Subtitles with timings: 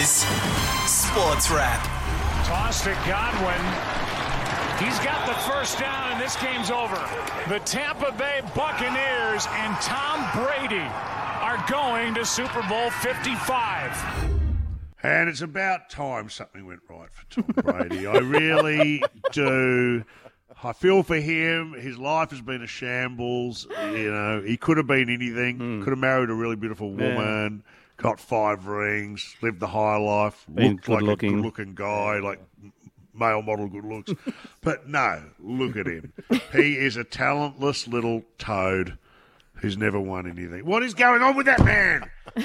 [0.00, 0.24] Brothers
[0.90, 1.84] Sports Wrap.
[2.46, 3.60] Toss to Godwin.
[4.82, 6.96] He's got the first down, and this game's over.
[7.50, 10.86] The Tampa Bay Buccaneers and Tom Brady
[11.42, 13.92] are going to Super Bowl 55.
[15.02, 18.06] And it's about time something went right for Tom Brady.
[18.06, 20.02] I really do.
[20.64, 21.74] I feel for him.
[21.74, 23.66] His life has been a shambles.
[23.92, 25.56] You know, he could have been anything.
[25.58, 25.82] Hmm.
[25.82, 27.64] Could have married a really beautiful woman,
[28.00, 31.30] got five rings, lived the high life, Been looked like good-looking.
[31.30, 32.40] a good-looking guy, like
[33.14, 34.12] male model good looks.
[34.62, 36.12] but no, look at him.
[36.52, 38.96] he is a talentless little toad
[39.54, 40.64] who's never won anything.
[40.64, 42.10] What is going on with that man?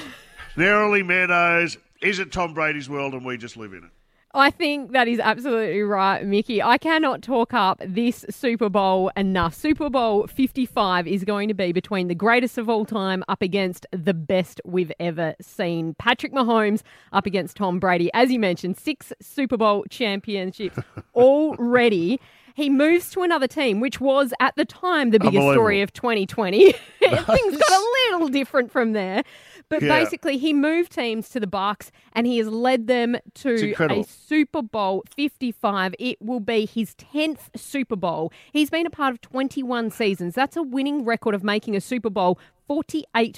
[0.56, 1.78] Neroli Meadows.
[2.02, 3.90] Is it Tom Brady's world and we just live in it?
[4.36, 6.62] I think that is absolutely right, Mickey.
[6.62, 9.54] I cannot talk up this Super Bowl enough.
[9.54, 13.86] Super Bowl 55 is going to be between the greatest of all time up against
[13.92, 15.94] the best we've ever seen.
[15.94, 16.82] Patrick Mahomes
[17.14, 18.10] up against Tom Brady.
[18.12, 20.78] As you mentioned, six Super Bowl championships
[21.14, 22.20] already.
[22.54, 26.72] He moves to another team, which was at the time the biggest story of 2020.
[27.00, 29.22] Things got a little different from there.
[29.68, 29.98] But Yeah.
[29.98, 34.02] basically, he moved teams to the Bucs, and he has led them to a.
[34.04, 35.94] Super Bowl 55.
[35.98, 38.32] It will be his 10th Super Bowl.
[38.52, 40.34] He's been a part of 21 seasons.
[40.34, 43.34] That's a winning record of making a Super Bowl 48%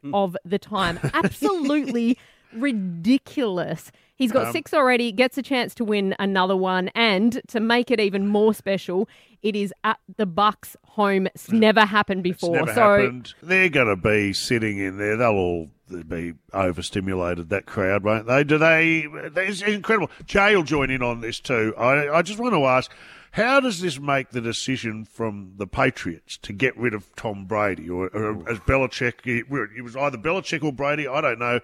[0.00, 0.14] mm.
[0.14, 0.98] of the time.
[1.14, 2.18] Absolutely
[2.54, 3.90] ridiculous.
[4.16, 7.98] He's got six already, gets a chance to win another one, and to make it
[7.98, 9.08] even more special,
[9.42, 11.26] it is at the Bucs home.
[11.26, 12.54] It's never happened It's before.
[12.54, 13.34] never so happened.
[13.42, 15.16] They're going to be sitting in there.
[15.16, 15.70] They'll all
[16.08, 18.44] be overstimulated, that crowd, won't they?
[18.44, 19.06] Do they?
[19.36, 20.10] It's incredible.
[20.26, 21.74] Jay will join in on this too.
[21.76, 22.92] I, I just want to ask.
[23.32, 27.90] How does this make the decision from the Patriots to get rid of Tom Brady,
[27.90, 29.26] or, or as Belichick?
[29.26, 29.46] It,
[29.76, 31.08] it was either Belichick or Brady.
[31.08, 31.58] I don't know.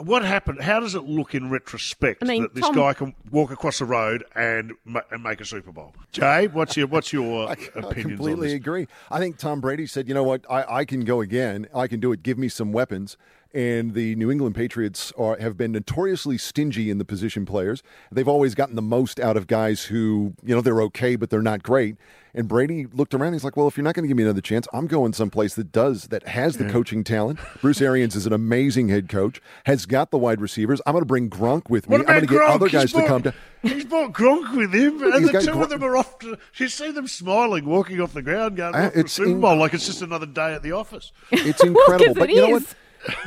[0.00, 0.62] What happened?
[0.62, 3.78] How does it look in retrospect I mean, that this Tom- guy can walk across
[3.78, 5.94] the road and, ma- and make a Super Bowl?
[6.10, 8.56] Jay, what's your what's your I uh, opinions on completely this?
[8.56, 8.88] agree.
[9.12, 11.68] I think Tom Brady said, you know what, I, I can go again.
[11.72, 12.24] I can do it.
[12.24, 13.16] Give me some weapons.
[13.54, 17.82] And the New England Patriots are, have been notoriously stingy in the position players.
[18.12, 21.40] They've always gotten the most out of guys who, you know, they're okay, but they're
[21.40, 21.96] not great.
[22.34, 23.32] And Brady looked around.
[23.32, 25.54] He's like, well, if you're not going to give me another chance, I'm going someplace
[25.54, 27.38] that does, that has the coaching talent.
[27.62, 30.82] Bruce Arians is an amazing head coach, has got the wide receivers.
[30.84, 31.96] I'm going to bring Gronk with me.
[31.96, 33.34] I'm going to get other guys to come down.
[33.62, 36.18] He's brought Gronk with him, and He's the two Gronk- of them are off.
[36.18, 39.12] To, you see them smiling, walking off the ground, going, Uh, "Look, for a it's
[39.14, 42.04] Super in- Bowl like it's just another day at the office." It's incredible.
[42.06, 42.74] 'cause but you know what?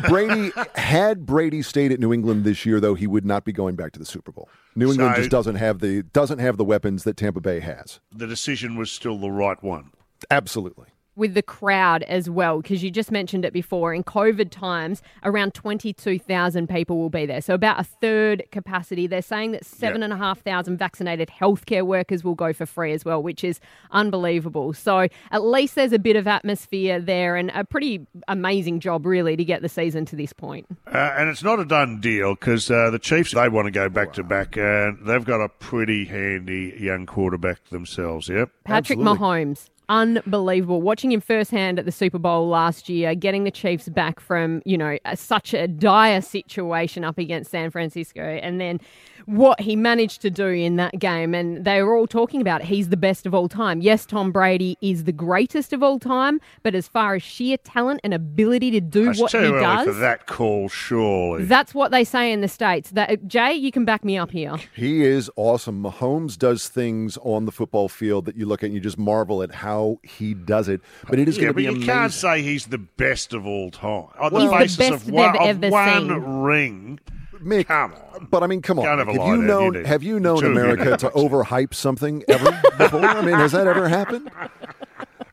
[0.07, 3.75] Brady had Brady stayed at New England this year, though he would not be going
[3.75, 4.49] back to the Super Bowl.
[4.75, 7.99] New England So- just doesn't have the doesn't have the weapons that Tampa Bay has.
[8.15, 9.91] The decision was still the right one.
[10.31, 10.87] Absolutely.
[11.19, 13.93] With the crowd as well, because you just mentioned it before.
[13.93, 17.41] In COVID times, around 22,000 people will be there.
[17.41, 19.05] So about a third capacity.
[19.05, 23.59] They're saying that 7,500 vaccinated healthcare workers will go for free as well, which is
[23.91, 24.73] unbelievable.
[24.73, 29.35] So at least there's a bit of atmosphere there and a pretty amazing job, really,
[29.35, 30.65] to get the season to this point.
[30.87, 33.89] Uh, and it's not a done deal because uh, the Chiefs they want to go
[33.89, 38.29] back to back, and they've got a pretty handy young quarterback themselves.
[38.29, 38.49] Yep.
[38.63, 39.25] Patrick Absolutely.
[39.25, 40.81] Mahomes, unbelievable.
[40.81, 44.77] Watching him firsthand at the Super Bowl last year, getting the Chiefs back from, you
[44.77, 48.79] know, a, such a dire situation up against San Francisco, and then
[49.25, 51.35] what he managed to do in that game.
[51.35, 52.67] And they were all talking about it.
[52.67, 53.81] he's the best of all time.
[53.81, 57.99] Yes, Tom Brady is the greatest of all time, but as far as sheer talent
[58.03, 61.43] and ability to do It's what too he early does, for that call, surely.
[61.45, 62.91] that's what they say in the States.
[62.91, 64.55] That, Jay, you can back me up here.
[64.75, 65.83] He is awesome.
[65.83, 69.43] Mahomes does things on the football field that you look at and you just marvel
[69.43, 70.81] at how he does it.
[71.09, 71.87] But it is yeah, going to be you amazing.
[71.87, 75.07] can't say he's the best of all time oh, on He's the the basis best
[75.07, 76.23] of one, of one seen.
[76.41, 76.99] ring.
[77.43, 78.27] Mick, Come on.
[78.29, 78.85] But I mean, come on.
[78.85, 79.41] Can't have a have you there, you
[79.71, 79.85] known?
[79.85, 83.05] have you known Two of you America to overhype something ever before?
[83.05, 84.29] I mean, has that ever happened?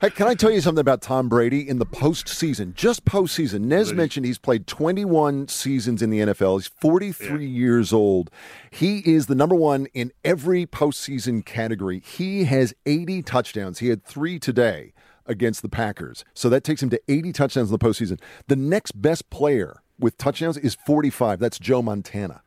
[0.07, 2.75] Hey, can I tell you something about Tom Brady in the postseason?
[2.75, 3.63] Just postseason.
[3.63, 6.59] Nez mentioned he's played 21 seasons in the NFL.
[6.61, 8.31] He's 43 years old.
[8.71, 11.99] He is the number one in every postseason category.
[11.99, 13.81] He has 80 touchdowns.
[13.81, 14.93] He had three today
[15.27, 16.25] against the Packers.
[16.35, 18.21] So that takes him to 80 touchdowns in the postseason.
[18.47, 21.41] The next best player with touchdowns is 45.
[21.41, 22.43] That's Joe Montana.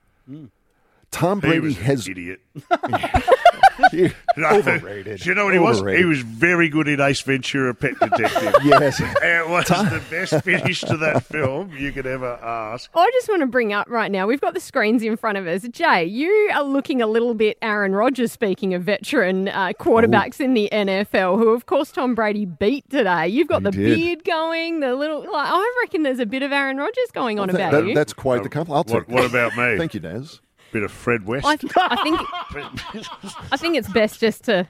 [1.12, 2.40] Tom He Brady has idiot.
[3.94, 5.20] You- No, Overrated.
[5.22, 5.80] Do you know what he was?
[5.80, 8.54] He was very good in Ace Ventura, Pet Detective.
[8.64, 9.00] yes.
[9.00, 12.90] It was the best finish to that film you could ever ask.
[12.96, 15.48] I just want to bring up right now, we've got the screens in front of
[15.48, 15.64] us.
[15.72, 20.54] Jay, you are looking a little bit Aaron Rodgers, speaking of veteran uh, quarterbacks in
[20.54, 23.28] the NFL, who, of course, Tom Brady beat today.
[23.28, 23.96] You've got He the did.
[23.96, 27.48] beard going, the little, like, I reckon there's a bit of Aaron Rodgers going on
[27.48, 27.96] That- about that- you.
[27.96, 28.88] That's quite the compliment.
[28.90, 29.78] I'll What, take what about me?
[29.78, 30.40] Thank you, Naz.
[30.72, 31.46] Bit of Fred West.
[31.48, 32.20] I, I think
[33.52, 34.68] I think it's best just to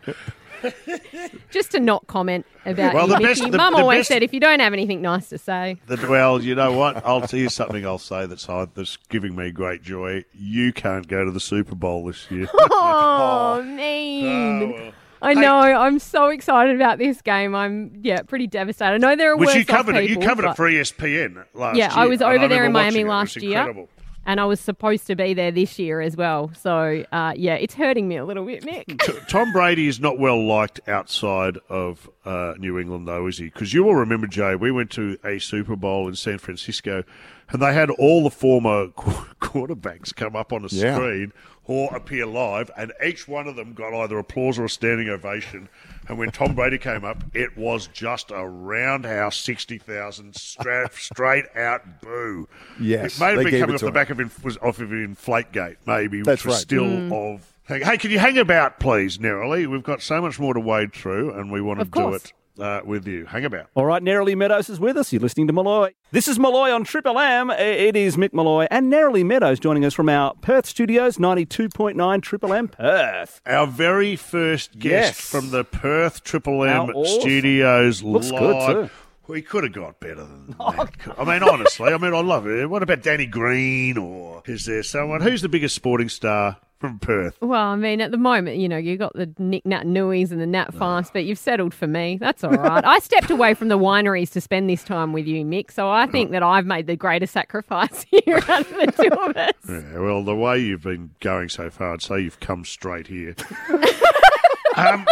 [1.51, 3.51] just to not comment about Well, you, the best- Mickey.
[3.51, 6.07] the- Mum the always best- said if you don't have anything nice to say, The-
[6.10, 7.06] well, you know what?
[7.06, 7.86] I'll tell you something.
[7.86, 10.25] I'll say that's hard- that's giving me great joy.
[10.34, 12.48] You can't go to the Super Bowl this year.
[12.54, 14.74] oh, mean.
[14.74, 14.92] Oh.
[15.22, 15.60] I know.
[15.60, 17.54] I'm so excited about this game.
[17.54, 18.94] I'm yeah, pretty devastated.
[18.94, 20.04] I know there are Which worse you off covered it.
[20.04, 22.04] You people, covered but- it for ESPN last Yeah, year.
[22.04, 23.48] I was over there in Miami watching it.
[23.48, 23.88] It last year.
[24.30, 26.52] And I was supposed to be there this year as well.
[26.54, 29.02] So uh, yeah, it's hurting me a little bit, Nick.
[29.28, 33.46] Tom Brady is not well liked outside of uh, New England, though, is he?
[33.46, 37.04] Because you will remember, Jay, we went to a Super Bowl in San Francisco,
[37.50, 38.88] and they had all the former
[39.42, 40.96] quarterbacks come up on a Yeah.
[40.96, 41.34] screen
[41.66, 45.70] or appear live, and each one of them got either applause or a standing ovation.
[46.08, 51.46] And when Tom Brady came up, it was just a roundhouse, sixty thousand straight, straight
[51.56, 52.48] out boo.
[52.80, 53.94] Yes, it may have been coming off the him.
[53.94, 56.62] back of inf- was off of Inflategate, maybe, That's which was right.
[56.62, 57.36] still Mm.
[57.36, 57.54] of.
[57.69, 59.68] Hey, can you hang about, please, Neroli?
[59.68, 62.81] We've got so much more to wade through, and we want to do it uh,
[62.83, 63.25] with you.
[63.27, 63.68] Hang about.
[63.75, 65.13] All right, Neroli Meadows is with us.
[65.13, 65.92] You're listening to Molloy.
[66.10, 67.51] This is Molloy on Triple M.
[67.51, 72.54] It is Mick Molloy and Neroli Meadows joining us from our Perth studios, 92.9 Triple
[72.54, 73.39] M Perth.
[73.45, 75.30] Our very first guest Yes.
[75.30, 77.21] from the Perth Triple M awesome.
[77.21, 78.39] studios Looks live.
[78.42, 78.94] good, too.
[79.27, 80.89] We could have got better than that.
[81.19, 82.68] I mean, honestly, I mean, I love it.
[82.68, 87.38] What about Danny Green, or is there someone who's the biggest sporting star from Perth?
[87.42, 90.48] Well, I mean, at the moment, you know, you got the Nic Naitanuis and the
[90.48, 92.18] Nat Fyfe, but you've settled for me.
[92.20, 92.84] That's all right.
[92.84, 95.72] I stepped away from the wineries to spend this time with you, Mick.
[95.72, 99.36] So I think that I've made the greatest sacrifice here out of the two of
[99.36, 99.54] us.
[99.68, 103.36] Yeah, well, the way you've been going so far, I'd say you've come straight here.
[104.76, 105.06] um,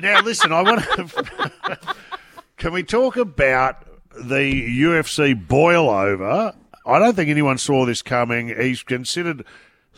[0.00, 1.78] now, listen, I want to.
[2.56, 3.84] Can we talk about
[4.14, 6.54] the UFC boil over?
[6.86, 8.48] I don't think anyone saw this coming.
[8.48, 9.44] He's considered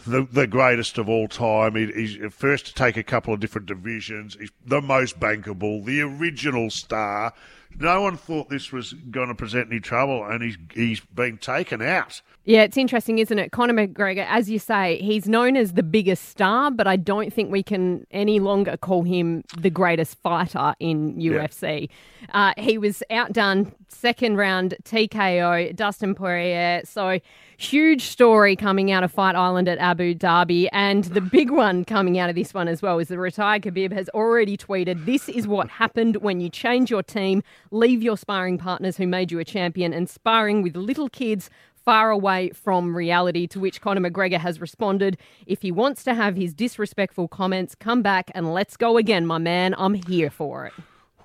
[0.06, 1.76] the the greatest of all time.
[1.76, 4.36] He, he's first to take a couple of different divisions.
[4.38, 7.32] He's the most bankable, the original star.
[7.78, 11.80] No one thought this was going to present any trouble, and he's he's been taken
[11.80, 12.20] out.
[12.44, 13.52] Yeah, it's interesting, isn't it?
[13.52, 17.50] Conor McGregor, as you say, he's known as the biggest star, but I don't think
[17.50, 21.88] we can any longer call him the greatest fighter in UFC.
[22.32, 26.80] Uh, he was outdone second round TKO, Dustin Poirier.
[26.84, 27.20] So
[27.58, 30.68] huge story coming out of Fight Island at Abu Dhabi.
[30.72, 33.92] And the big one coming out of this one as well is the retired Khabib
[33.92, 38.58] has already tweeted, this is what happened when you change your team, leave your sparring
[38.58, 41.50] partners who made you a champion and sparring with little kids
[41.84, 43.46] far away from reality.
[43.48, 48.02] To which Conor McGregor has responded, if he wants to have his disrespectful comments, come
[48.02, 49.74] back and let's go again, my man.
[49.78, 50.72] I'm here for it.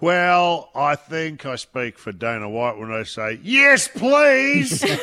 [0.02, 4.84] Well, I think I speak for Dana White when I say, yes, please.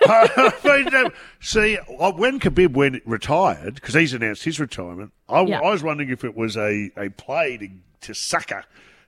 [0.04, 5.42] I mean, um, see, uh, when Khabib went retired, because he's announced his retirement, I,
[5.42, 5.60] Yeah.
[5.60, 7.68] I was wondering if it was a, a play to,
[8.08, 8.64] to sucker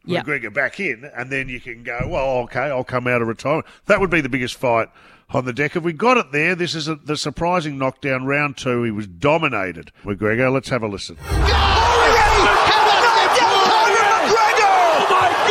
[0.06, 0.23] Yeah.
[0.23, 3.67] McGregor back in, and then you can go, well, okay, I'll come out of retirement.
[3.87, 4.89] That would be the biggest fight
[5.31, 5.73] on the deck.
[5.73, 6.55] Have we got it there?
[6.55, 8.83] This is a, the surprising knockdown round two.
[8.83, 9.93] He was dominated.
[10.05, 11.17] McGregor, let's have a listen.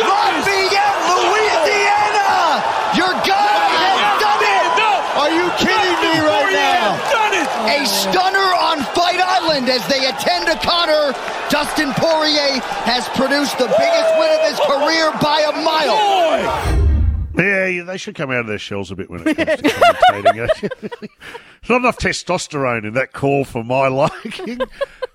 [0.04, 2.62] Lafayette, Louisiana!
[2.94, 4.70] Your guy has done it!
[5.18, 6.94] Are you kidding me right now?
[7.66, 11.12] A stunner on Fight Island as they attend to Conor.
[11.50, 16.84] Dustin Poirier has produced the biggest win of his career by a mile.
[17.36, 20.80] Yeah, they should come out of their shells a bit when it comes to commentating.
[20.80, 24.60] There's not enough testosterone in that call for my liking.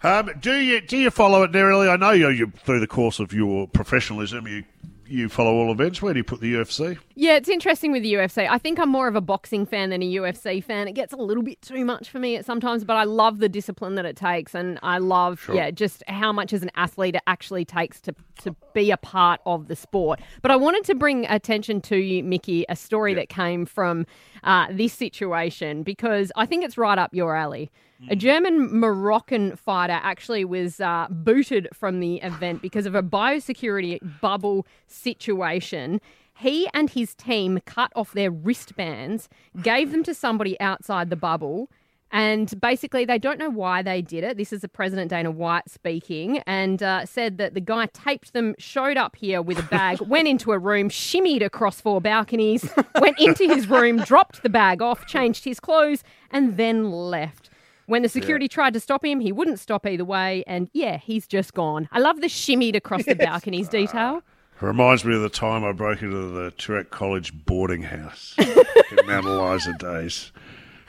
[0.03, 1.89] Um, do you do you follow it Neroli?
[1.89, 4.63] I know you, you through the course of your professionalism, you
[5.10, 6.01] you follow all events.
[6.01, 6.98] Where do you put the UFC?
[7.16, 8.50] Yeah, it's interesting with the UFC.
[8.50, 10.88] I think I'm more of a boxing fan than a UFC fan.
[10.88, 13.50] It gets a little bit too much for me at sometimes, but I love the
[13.50, 17.24] discipline that it takes, and I love, yeah, just how much as an athlete it
[17.28, 20.22] actually takes to to be a part of the sport.
[20.42, 24.06] But I wanted to bring attention to you, Mickey, a story that came from
[24.43, 27.69] uh, this situation because I think it's right up your alley.
[28.10, 34.00] A German Moroccan fighter actually was uh, booted from the event because of a biosecurity
[34.22, 36.00] bubble situation.
[36.34, 39.27] He and his team cut off their wristbands,
[39.62, 41.69] gave them to somebody outside the bubble,
[42.12, 44.38] And basically, they don't know why they did it.
[44.38, 48.56] This is the President Dana White speaking, and uh, said that the guy taped them,
[48.58, 52.68] showed up here with a bag, went into a room, shimmied across four balconies,
[53.00, 57.50] went into his room, dropped the bag off, changed his clothes, and then left.
[57.86, 61.25] When the security tried to stop him, he wouldn't stop either way, and yeah, he's
[61.25, 61.89] just gone.
[61.92, 64.22] I love the shimmied across the balconies detail.
[64.62, 69.08] It reminds me of the time I broke into the Toorak College boarding house in
[69.08, 70.32] Mount Eliza days.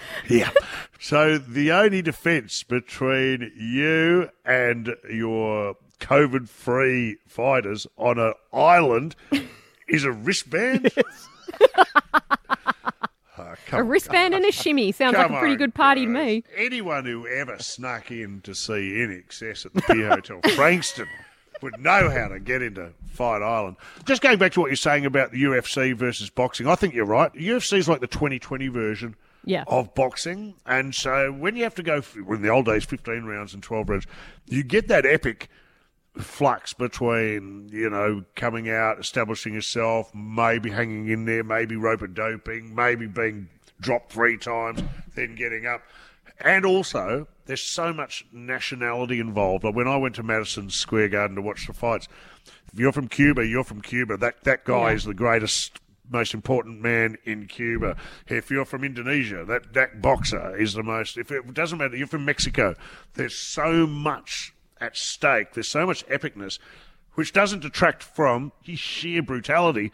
[0.29, 0.51] Yeah.
[0.99, 9.17] So the only defence between you and your COVID free fighters on an island
[9.89, 10.91] is a wristband?
[13.39, 14.41] Oh, come A wristband on.
[14.43, 16.45] and a shimmy sounds Come like a pretty on, good party to me.
[16.57, 21.07] Anyone who ever snuck in to see INXS at the Pier Hotel Frankston
[21.63, 23.77] would know how to get into Fight Island.
[24.07, 27.05] Just going back to what you're saying about the UFC versus boxing, I think you're
[27.05, 27.33] right.
[27.35, 29.15] UFC is like the 2020 version
[29.45, 29.65] Yeah.
[29.67, 33.55] of boxing, and so when you have to go, in the old days, 15 rounds
[33.55, 34.07] and 12 rounds,
[34.47, 35.49] you get that epic
[36.19, 42.15] flux between you know coming out, establishing yourself, maybe hanging in there, maybe rope and
[42.15, 43.49] doping, maybe being
[43.81, 44.83] dropped three times,
[45.15, 45.81] then getting up,
[46.41, 49.65] and also there's so much nationality involved.
[49.65, 52.09] Like when I went to Madison Square Garden to watch the fights,
[52.73, 54.17] if you're from Cuba, you're from Cuba.
[54.17, 54.97] That that guy Yeah.
[54.97, 55.81] is the greatest.
[56.11, 57.97] Most important man in Cuba.
[58.27, 61.17] If you're from Indonesia, that, that boxer is the most.
[61.17, 62.75] If it doesn't matter, you're from Mexico.
[63.15, 65.53] There's so much at stake.
[65.55, 66.59] There's so much epicness,
[67.15, 69.93] which doesn't detract from his sheer brutality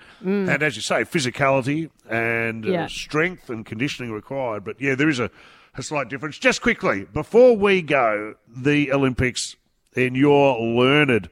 [0.48, 4.64] and, as you say, physicality and uh, strength and conditioning required.
[4.64, 5.30] But yeah, there is a,
[5.76, 6.38] a slight difference.
[6.38, 9.56] Just quickly, before we go, the Olympics,
[9.94, 11.28] in your learned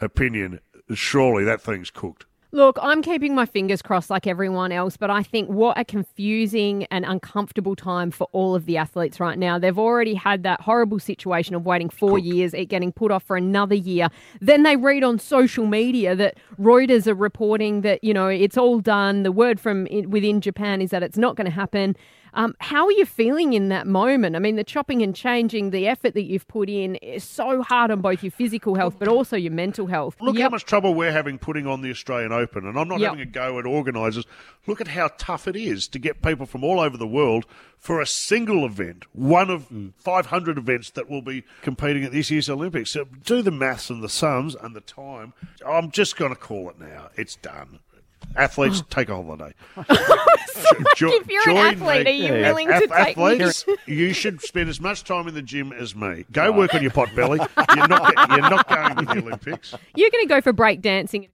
[0.00, 0.60] opinion,
[0.92, 2.26] surely that thing's cooked.
[2.50, 6.84] Look, I'm keeping my fingers crossed like everyone else, but I think what a confusing
[6.84, 9.58] and uncomfortable time for all of the athletes right now.
[9.58, 13.36] They've already had that horrible situation of waiting four years, it getting put off for
[13.36, 14.08] another year.
[14.40, 18.80] Then they read on social media that Reuters are reporting that, you know, it's all
[18.80, 19.24] done.
[19.24, 21.96] The word from within Japan is that it's not going to happen.
[22.34, 24.36] Um, how are you feeling in that moment?
[24.36, 27.90] I mean, the chopping and changing, the effort that you've put in is so hard
[27.90, 30.16] on both your physical health, but also your mental health.
[30.20, 33.10] Look how much trouble we're having putting on the Australian Open, and I'm not Yep.
[33.10, 34.24] having a go at organisers.
[34.66, 37.46] Look at how tough it is to get people from all over the world
[37.78, 39.68] for a single event, one of
[39.98, 42.90] 500 events that will be competing at this year's Olympics.
[42.90, 45.32] So do the maths and the sums and the time.
[45.66, 47.08] I'm just going to call it now.
[47.16, 47.78] It's done.
[48.36, 49.52] Athletes, take a holiday.
[50.96, 52.28] Jo- If you're an athlete, me.
[52.30, 53.64] are you willing to take- athletes?
[53.86, 56.24] you should spend as much time in the gym as me.
[56.32, 57.38] Go work on your pot belly.
[57.76, 59.74] You're not, you're not going to the Olympics.
[59.94, 61.28] You're going to go for break dancing.